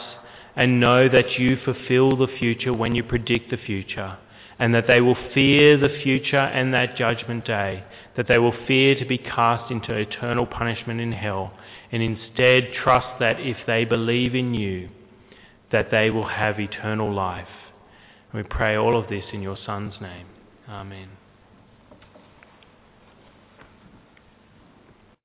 [0.54, 4.18] and know that you fulfill the future when you predict the future,
[4.58, 7.84] and that they will fear the future and that judgment day,
[8.16, 11.52] that they will fear to be cast into eternal punishment in hell,
[11.90, 14.88] and instead trust that if they believe in you,
[15.70, 17.48] that they will have eternal life.
[18.34, 20.26] We pray all of this in your Son's name.
[20.68, 21.21] Amen.